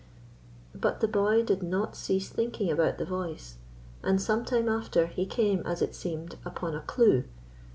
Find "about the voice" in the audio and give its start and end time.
2.71-3.57